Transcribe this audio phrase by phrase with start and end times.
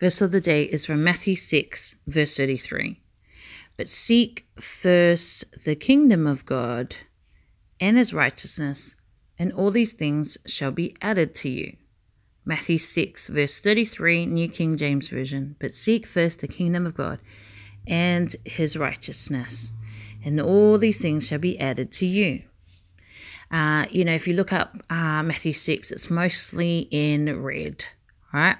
[0.00, 3.02] Verse of the day is from Matthew 6, verse 33.
[3.76, 6.96] But seek first the kingdom of God
[7.78, 8.96] and his righteousness,
[9.38, 11.76] and all these things shall be added to you.
[12.46, 15.56] Matthew 6, verse 33, New King James Version.
[15.58, 17.18] But seek first the kingdom of God
[17.86, 19.72] and his righteousness,
[20.24, 22.44] and all these things shall be added to you.
[23.50, 27.84] Uh, you know, if you look up uh, Matthew 6, it's mostly in red,
[28.32, 28.56] right?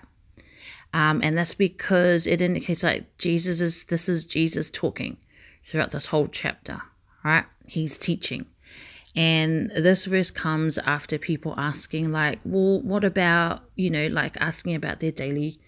[0.93, 5.19] Um, and that's because it indicates like Jesus is, this is Jesus talking
[5.65, 6.83] throughout this whole chapter,
[7.25, 7.45] right?
[7.67, 8.47] He's teaching.
[9.17, 14.75] And this verse comes after people asking, like, well, what about, you know, like asking
[14.75, 15.59] about their daily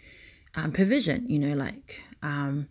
[0.55, 2.69] um, provision, you know, like um,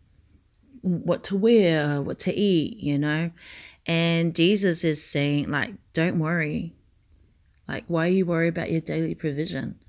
[0.82, 3.32] what to wear, what to eat, you know?
[3.86, 6.74] And Jesus is saying, like, don't worry.
[7.68, 9.80] Like, why you worried about your daily provision?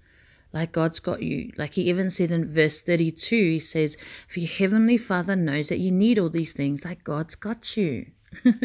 [0.52, 1.50] Like, God's got you.
[1.56, 3.96] Like, he even said in verse 32, he says,
[4.28, 6.84] For your heavenly Father knows that you need all these things.
[6.84, 8.06] Like, God's got you.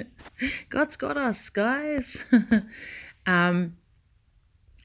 [0.70, 2.24] God's got us, guys.
[3.26, 3.78] um,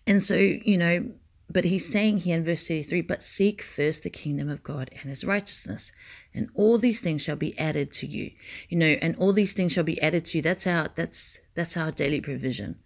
[0.06, 1.12] and so, you know,
[1.52, 5.10] but he's saying here in verse 33 but seek first the kingdom of god and
[5.10, 5.92] his righteousness
[6.32, 8.30] and all these things shall be added to you
[8.68, 11.76] you know and all these things shall be added to you that's our that's that's
[11.76, 12.76] our daily provision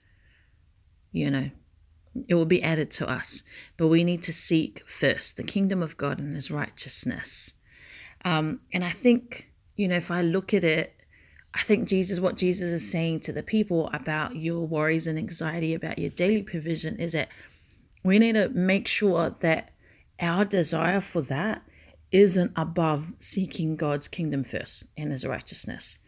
[1.13, 1.51] you know
[2.29, 3.43] it will be added to us
[3.77, 7.55] but we need to seek first the kingdom of god and his righteousness
[8.25, 10.97] um, and i think you know if i look at it
[11.57, 15.73] I think Jesus, what Jesus is saying to the people about your worries and anxiety
[15.73, 17.29] about your daily provision is that
[18.05, 19.73] we need to make sure that
[20.21, 21.63] our desire for that
[22.13, 25.99] isn't above seeking God's kingdom first and his righteousness.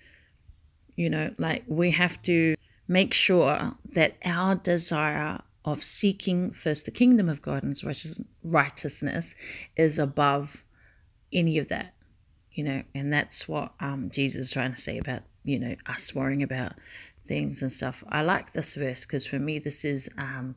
[0.97, 2.55] You know, like we have to
[2.87, 5.41] make sure that our desire
[5.73, 9.35] of seeking first the kingdom of God and his righteousness
[9.77, 10.65] is above
[11.33, 11.95] any of that.
[12.53, 16.13] You know, and that's what um, Jesus is trying to say about, you know, us
[16.13, 16.73] worrying about
[17.25, 18.03] things and stuff.
[18.09, 20.57] I like this verse because for me, this is um,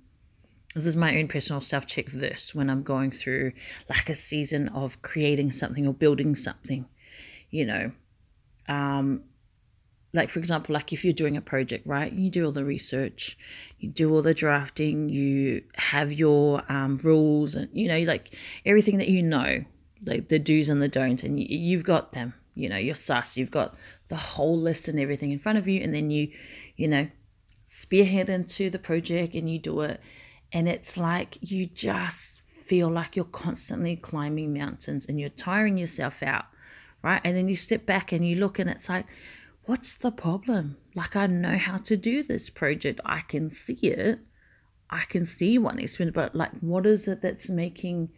[0.73, 3.51] this is my own personal self check verse when I'm going through
[3.89, 6.87] like a season of creating something or building something,
[7.49, 7.91] you know.
[8.67, 9.23] Um,
[10.13, 12.11] like, for example, like if you're doing a project, right?
[12.11, 13.37] You do all the research,
[13.79, 18.35] you do all the drafting, you have your um, rules, and you know, like
[18.65, 19.63] everything that you know,
[20.05, 22.33] like the do's and the don'ts, and you, you've got them.
[22.55, 23.75] You know, you're sus, you've got
[24.09, 26.31] the whole list and everything in front of you, and then you,
[26.75, 27.07] you know,
[27.65, 30.01] spearhead into the project and you do it
[30.51, 36.21] and it's like you just feel like you're constantly climbing mountains and you're tiring yourself
[36.21, 36.45] out,
[37.01, 37.21] right?
[37.23, 39.05] And then you step back and you look and it's like,
[39.65, 40.77] what's the problem?
[40.95, 44.19] Like, I know how to do this project, I can see it.
[44.89, 48.09] I can see what one experience, but like, what is it that's making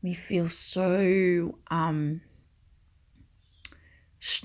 [0.00, 2.20] me feel so, um,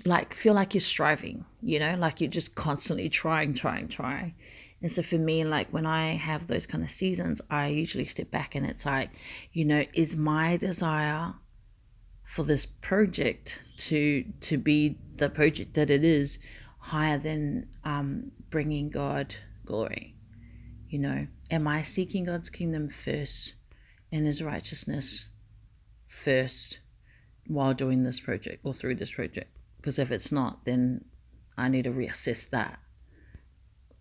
[0.04, 4.34] like feel like you're striving, you know, like you're just constantly trying, trying, trying.
[4.82, 8.32] And so for me, like when I have those kind of seasons, I usually step
[8.32, 9.12] back and it's like,
[9.52, 11.34] you know, is my desire
[12.30, 16.40] for this project to to be the project that it is
[16.80, 19.36] higher than um, bringing God
[19.66, 20.16] glory?
[20.90, 23.56] You know, am I seeking God's kingdom first
[24.12, 25.30] and His righteousness
[26.08, 26.80] first
[27.48, 29.56] while doing this project or through this project?
[29.78, 31.06] Because if it's not, then
[31.58, 32.80] I need to reassess that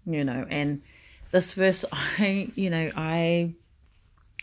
[0.09, 0.83] you know, and
[1.31, 3.55] this verse, I, you know, I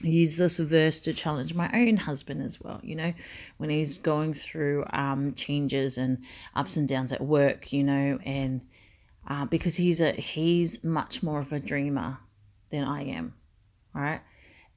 [0.02, 3.14] use this verse to challenge my own husband as well, you know,
[3.58, 6.24] when he's going through um, changes and
[6.56, 8.62] ups and downs at work, you know, and
[9.28, 12.20] uh, because he's a he's much more of a dreamer
[12.70, 13.34] than I am,
[13.94, 14.22] right?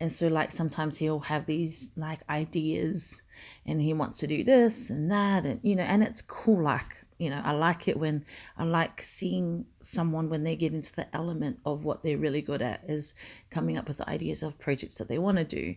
[0.01, 3.23] And so like sometimes he'll have these like ideas
[3.67, 7.05] and he wants to do this and that and you know and it's cool like
[7.19, 8.25] you know, I like it when
[8.56, 12.62] I like seeing someone when they get into the element of what they're really good
[12.62, 13.12] at is
[13.51, 15.75] coming up with ideas of projects that they want to do.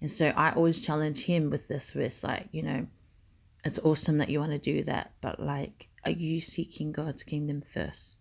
[0.00, 2.86] And so I always challenge him with this verse, like, you know,
[3.64, 7.60] it's awesome that you want to do that, but like, are you seeking God's kingdom
[7.60, 8.16] first?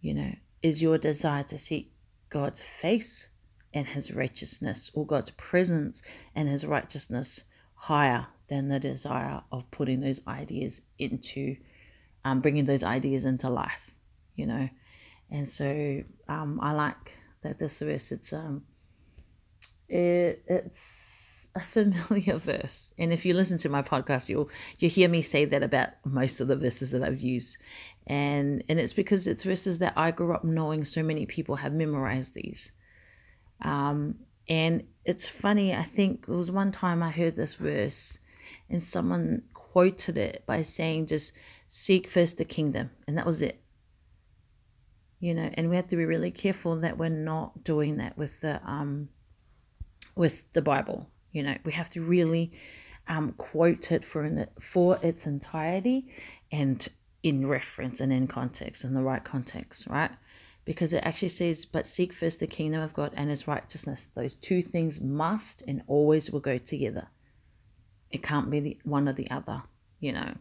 [0.00, 0.32] You know,
[0.62, 1.92] is your desire to seek
[2.28, 3.28] God's face
[3.74, 6.02] and his righteousness or God's presence
[6.34, 7.44] and his righteousness
[7.74, 11.56] higher than the desire of putting those ideas into
[12.24, 13.92] um, bringing those ideas into life
[14.34, 14.68] you know?
[15.30, 18.64] And so um, i like that this verse it's um
[19.88, 22.92] it, it's a familiar verse.
[22.98, 26.40] And if you listen to my podcast you'll you hear me say that about most
[26.40, 27.58] of the verses that i've used.
[28.06, 31.72] And and it's because it's verses that i grew up knowing so many people have
[31.72, 32.72] memorized these.
[33.62, 33.98] Um
[34.48, 38.18] And it's funny, I think it was one time I heard this verse
[38.68, 41.32] and someone quoted it by saying, just
[41.68, 42.90] seek first the kingdom.
[43.06, 43.60] And that was it.
[45.20, 48.40] You know, and we have to be really careful that we're not doing that with
[48.40, 49.08] the um
[50.16, 51.08] with the Bible.
[51.30, 52.52] You know, we have to really
[53.08, 56.08] um, quote it for in for its entirety
[56.50, 56.86] and
[57.22, 60.10] in reference and in context, in the right context, right?
[60.64, 64.08] Because it actually says, but seek first the kingdom of God and his righteousness.
[64.14, 67.08] Those two things must and always will go together.
[68.12, 69.62] It can't be the one or the other,
[69.98, 70.34] you know.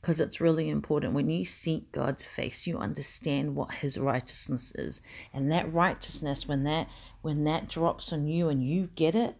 [0.00, 1.12] Because it's really important.
[1.12, 5.00] When you seek God's face, you understand what his righteousness is.
[5.32, 6.88] And that righteousness, when that
[7.20, 9.36] when that drops on you and you get it,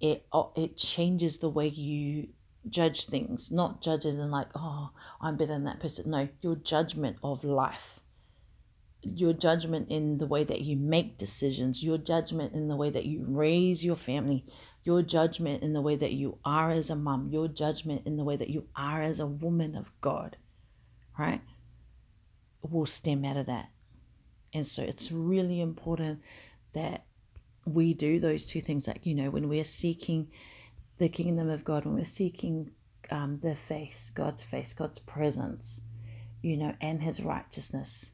[0.00, 2.28] it oh, it changes the way you
[2.68, 6.10] judge things, not judges and like, oh, I'm better than that person.
[6.10, 8.00] No, your judgment of life,
[9.02, 13.04] your judgment in the way that you make decisions, your judgment in the way that
[13.04, 14.44] you raise your family,
[14.84, 18.24] your judgment in the way that you are as a mom, your judgment in the
[18.24, 20.36] way that you are as a woman of God,
[21.18, 21.40] right?
[22.62, 23.70] Will stem out of that.
[24.52, 26.20] And so it's really important
[26.72, 27.04] that
[27.64, 30.28] we do those two things, like, you know, when we're seeking
[30.98, 32.72] the kingdom of God, when we're seeking
[33.10, 35.80] um, the face, God's face, God's presence,
[36.42, 38.12] you know, and His righteousness,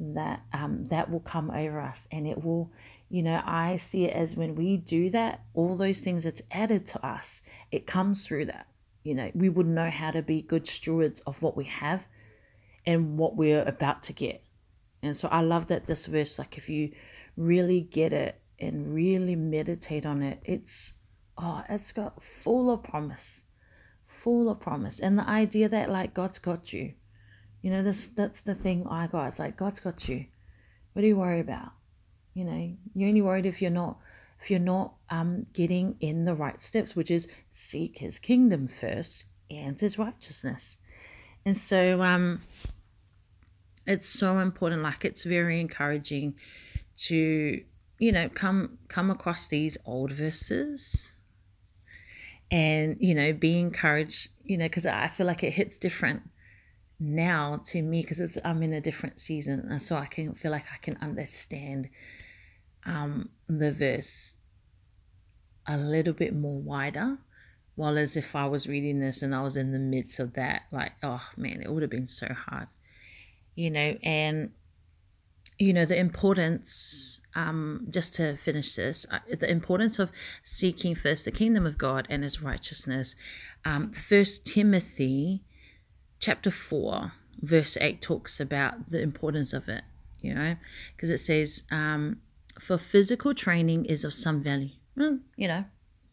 [0.00, 2.72] that um, that will come over us, and it will,
[3.08, 6.86] you know, I see it as when we do that, all those things that's added
[6.86, 8.66] to us, it comes through that.
[9.02, 12.08] You know, we would know how to be good stewards of what we have
[12.86, 14.42] and what we're about to get.
[15.02, 16.92] And so I love that this verse, like if you
[17.36, 20.94] really get it and really meditate on it, it's
[21.36, 23.44] oh, it's got full of promise,
[24.06, 25.00] full of promise.
[25.00, 26.94] And the idea that like God's got you.
[27.64, 29.28] You know, this that's the thing I got.
[29.28, 30.26] It's like God's got you.
[30.92, 31.70] What do you worry about?
[32.34, 33.96] You know, you're only worried if you're not
[34.38, 39.24] if you're not um getting in the right steps, which is seek his kingdom first
[39.50, 40.76] and his righteousness.
[41.46, 42.42] And so um
[43.86, 46.34] it's so important, like it's very encouraging
[47.06, 47.62] to,
[47.98, 51.14] you know, come come across these old verses
[52.50, 56.20] and you know be encouraged you know because i feel like it hits different
[57.04, 60.50] now to me because it's i'm in a different season and so i can feel
[60.50, 61.88] like i can understand
[62.86, 64.36] um the verse
[65.66, 67.18] a little bit more wider
[67.74, 70.62] while as if i was reading this and i was in the midst of that
[70.70, 72.68] like oh man it would have been so hard
[73.54, 74.50] you know and
[75.58, 80.12] you know the importance um, just to finish this, uh, the importance of
[80.42, 83.16] seeking first the kingdom of God and His righteousness.
[83.64, 85.42] Um, First Timothy,
[86.18, 89.84] chapter four, verse eight talks about the importance of it.
[90.20, 90.56] You know,
[90.96, 92.20] because it says, um,
[92.58, 95.64] "For physical training is of some value." You know,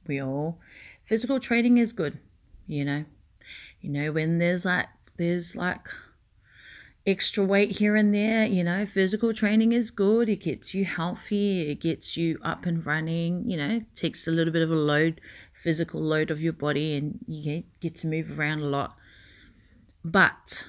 [0.08, 0.60] we all
[1.04, 2.18] physical training is good.
[2.68, 3.06] You know,
[3.80, 4.88] you know when there's like
[5.18, 5.88] there's like
[7.06, 8.46] extra weight here and there.
[8.46, 10.30] You know, physical training is good.
[10.30, 11.70] It keeps you healthy.
[11.70, 13.50] It gets you up and running.
[13.50, 15.22] You know, takes a little bit of a load,
[15.54, 18.96] physical load of your body, and you get, get to move around a lot.
[20.04, 20.68] But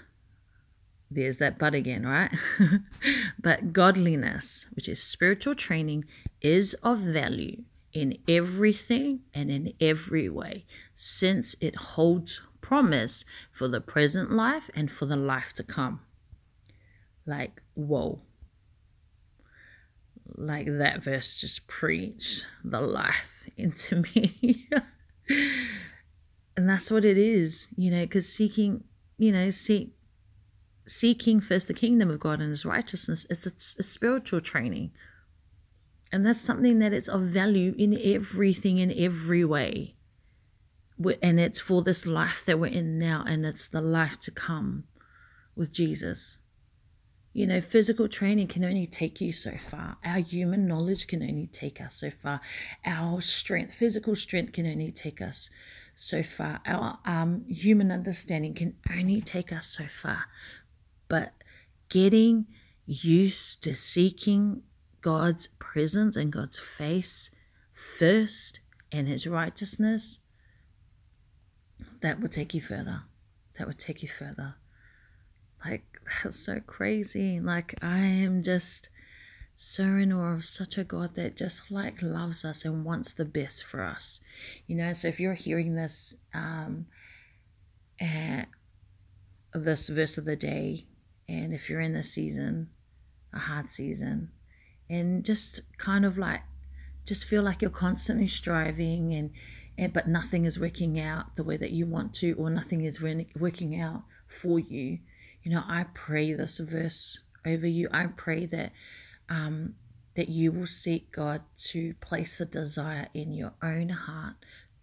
[1.10, 2.30] there's that but again, right?
[3.40, 6.04] but godliness, which is spiritual training,
[6.40, 10.64] is of value in everything and in every way,
[10.94, 16.00] since it holds promise for the present life and for the life to come
[17.26, 18.20] like, whoa.
[20.34, 24.68] Like that verse just preached the life into me.
[26.56, 28.84] and that's what it is, you know, because seeking,
[29.16, 29.94] you know, seek
[30.86, 34.90] seeking first the kingdom of God and his righteousness, it's a, a spiritual training.
[36.10, 39.94] And that's something that is of value in everything, in every way.
[41.22, 44.84] And it's for this life that we're in now, and it's the life to come
[45.56, 46.38] with Jesus.
[47.32, 49.96] You know, physical training can only take you so far.
[50.04, 52.42] Our human knowledge can only take us so far.
[52.84, 55.50] Our strength, physical strength, can only take us
[55.94, 56.60] so far.
[56.66, 60.24] Our um, human understanding can only take us so far.
[61.08, 61.32] But
[61.88, 62.46] getting
[62.86, 64.62] used to seeking
[65.00, 67.30] God's presence and God's face
[67.72, 70.20] first and His righteousness,
[72.00, 73.02] that will take you further.
[73.58, 74.54] That will take you further.
[75.64, 75.84] Like,
[76.22, 77.40] that's so crazy.
[77.40, 78.88] Like, I am just
[79.56, 83.82] awe of such a God that just like loves us and wants the best for
[83.82, 84.20] us.
[84.66, 86.86] You know, so if you're hearing this, um,
[88.00, 88.48] at
[89.54, 90.86] this verse of the day,
[91.28, 92.70] and if you're in this season,
[93.32, 94.30] a hard season,
[94.90, 96.42] and just kind of like
[97.06, 99.30] just feel like you're constantly striving and,
[99.76, 103.00] and but nothing is working out the way that you want to or nothing is
[103.00, 104.98] working out for you
[105.42, 108.72] you know i pray this verse over you i pray that
[109.28, 109.74] um
[110.14, 114.34] that you will seek god to place a desire in your own heart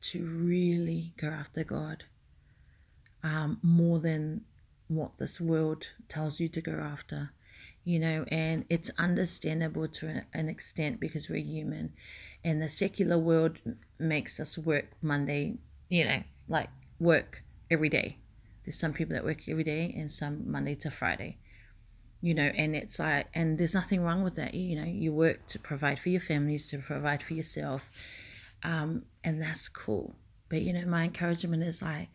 [0.01, 2.03] to really go after god
[3.21, 4.41] um, more than
[4.87, 7.31] what this world tells you to go after
[7.89, 11.93] you know, and it's understandable to an extent because we're human.
[12.43, 13.57] And the secular world
[13.97, 15.57] makes us work Monday,
[15.89, 16.69] you know, like
[16.99, 18.17] work every day.
[18.63, 21.37] There's some people that work every day and some Monday to Friday,
[22.21, 24.53] you know, and it's like, and there's nothing wrong with that.
[24.53, 27.91] You know, you work to provide for your families, to provide for yourself,
[28.63, 30.15] um, and that's cool.
[30.49, 32.09] But, you know, my encouragement is like,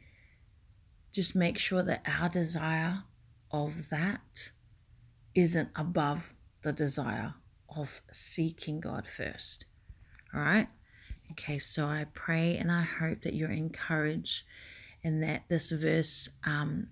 [1.13, 3.05] just make sure that our desire
[3.51, 4.51] of that
[5.35, 7.35] isn't above the desire
[7.77, 9.67] of seeking God first.
[10.35, 10.69] All right?
[11.31, 14.45] Okay, so I pray and I hope that you're encouraged
[15.03, 16.89] and that this verse um,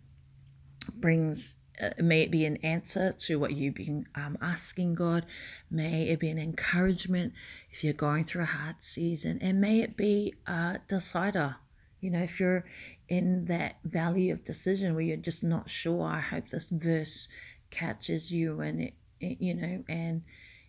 [0.94, 1.56] brings,
[1.98, 5.26] may it be an answer to what you've been um, asking God.
[5.70, 7.32] May it be an encouragement
[7.70, 9.38] if you're going through a hard season.
[9.40, 11.56] And may it be a decider.
[12.00, 12.64] You know, if you're
[13.08, 17.28] in that valley of decision where you're just not sure, I hope this verse
[17.70, 20.22] catches you and it, it you know and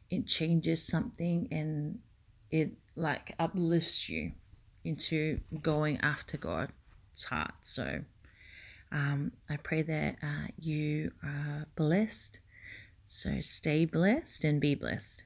[0.10, 2.00] it changes something and
[2.50, 4.32] it like uplifts you
[4.84, 7.54] into going after God's heart.
[7.62, 8.04] So
[8.94, 12.40] um, I pray that uh, you are blessed.
[13.06, 15.24] So stay blessed and be blessed.